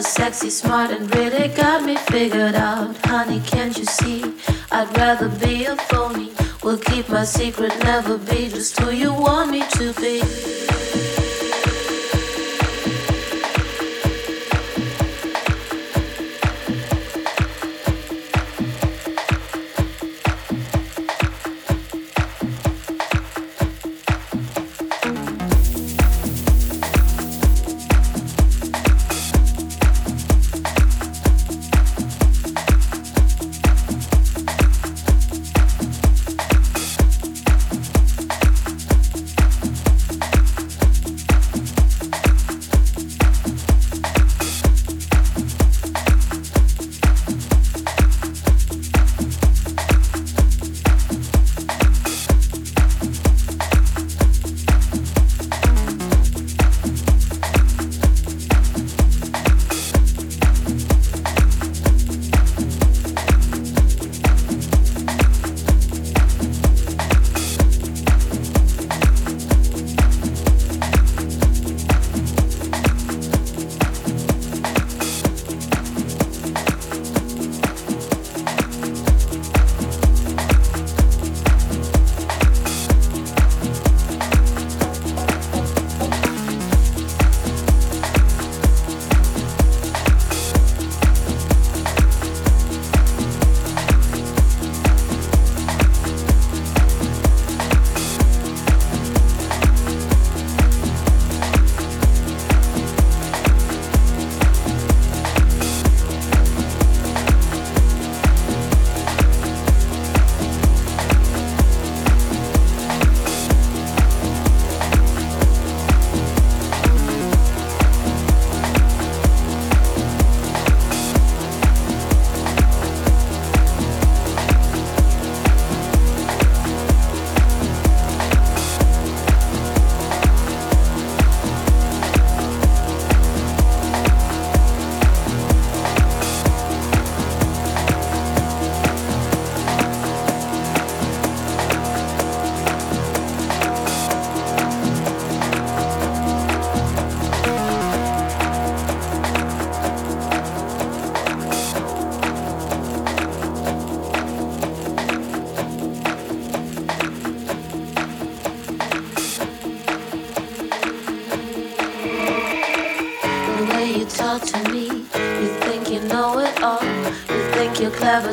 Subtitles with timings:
[0.00, 2.96] sexy, smart, and really got me figured out.
[3.06, 4.34] Honey, can't you see?
[4.70, 6.32] I'd rather be a phony.
[6.62, 10.15] Will keep my secret, never be just who you want me to be.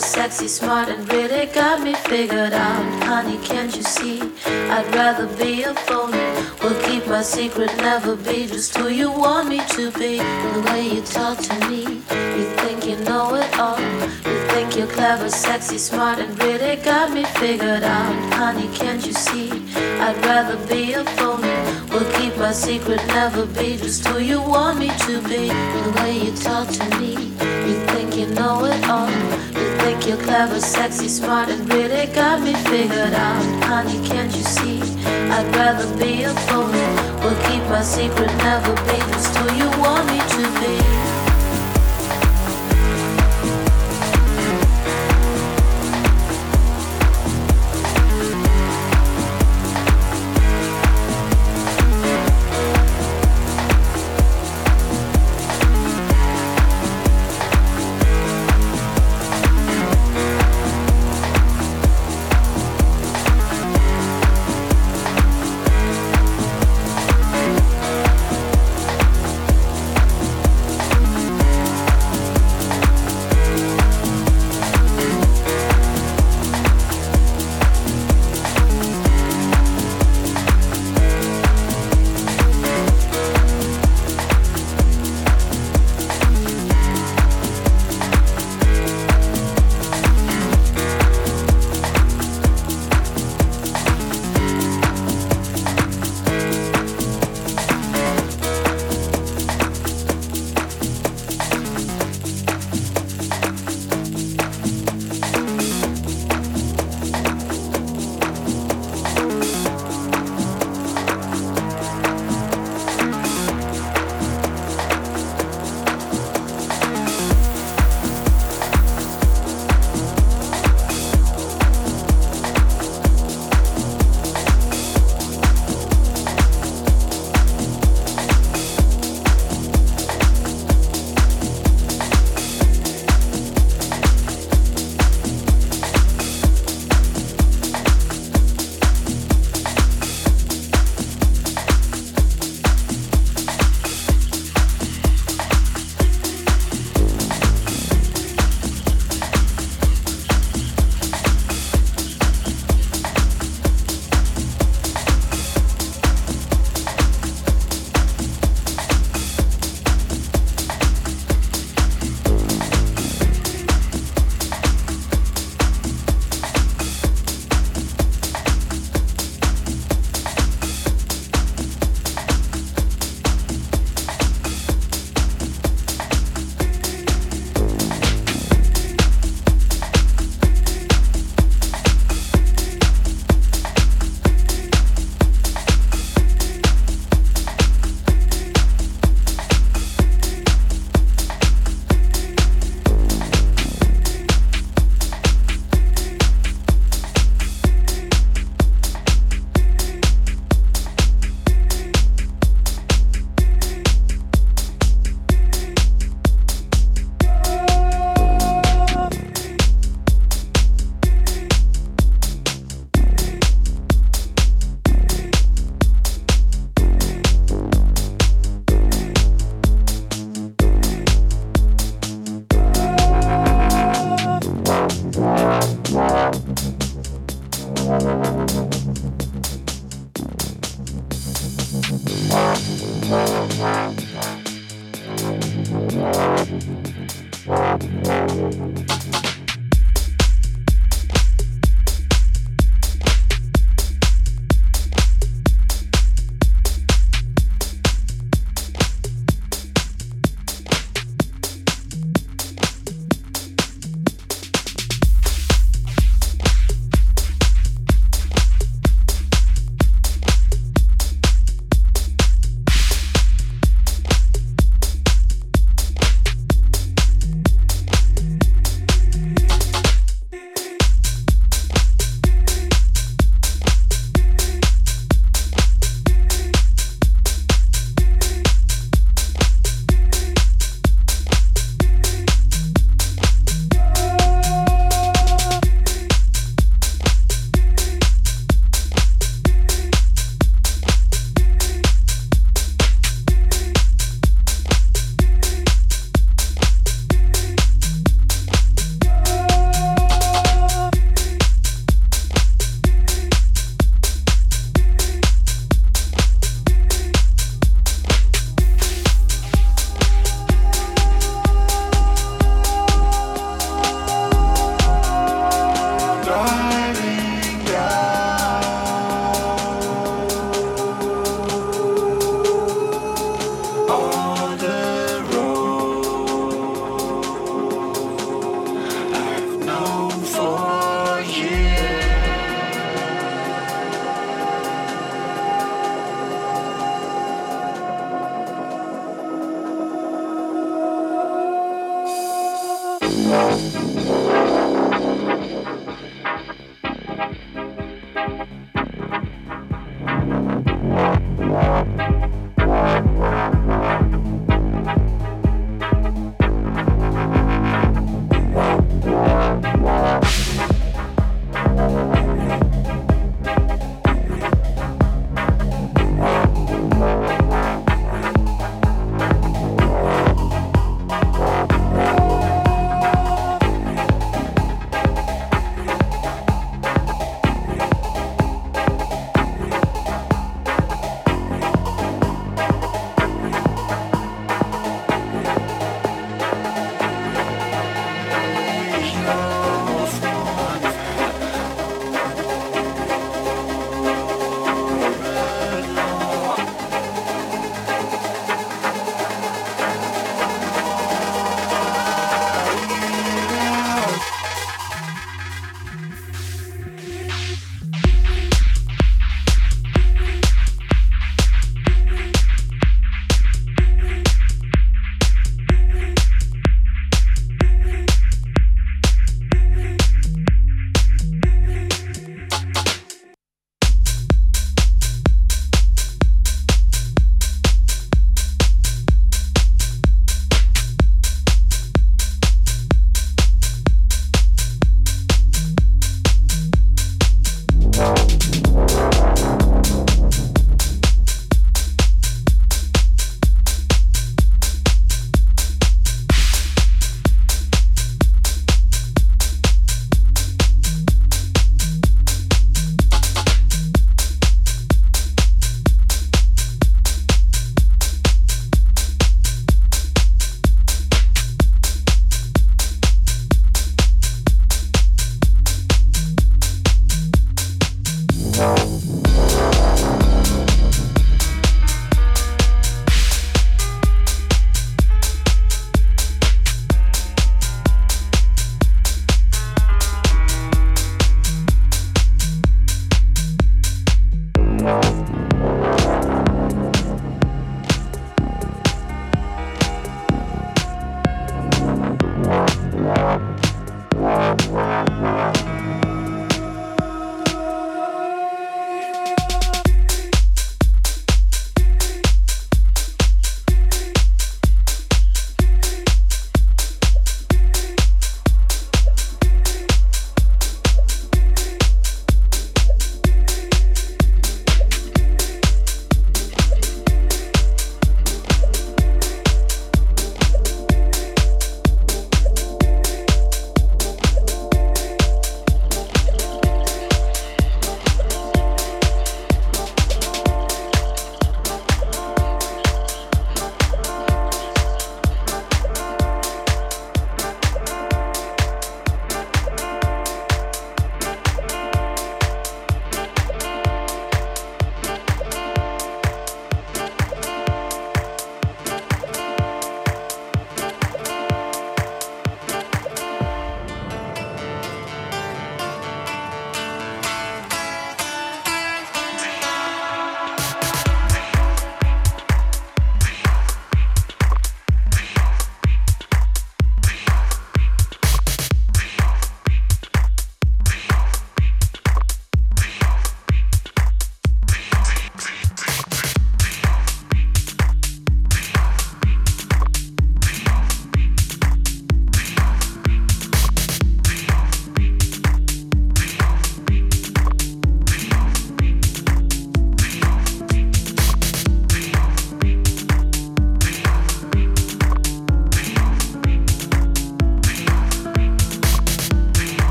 [0.00, 3.04] Sexy, smart, and really got me figured out.
[3.04, 4.22] Honey, can't you see?
[4.46, 6.18] I'd rather be a phony.
[6.62, 10.18] Will keep my secret, never be just who you want me to be.
[10.18, 11.82] The way you talk to me,
[12.38, 13.78] you think you know it all.
[13.80, 18.34] You think you're clever, sexy, smart, and really got me figured out.
[18.34, 19.50] Honey, can't you see?
[20.00, 21.52] I'd rather be a phony.
[21.90, 25.48] Will keep my secret, never be just who you want me to be.
[25.48, 27.12] The way you talk to me,
[27.68, 29.31] you think you know it all
[30.02, 33.64] think you're clever, sexy, smart, and really got me figured out.
[33.64, 34.80] Honey, can't you see?
[35.30, 36.78] I'd rather be a phony.
[37.22, 41.21] Will keep my secret, never be just who you want me to be.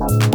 [0.00, 0.29] Bye.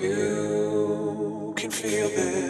[0.00, 2.49] You can feel this.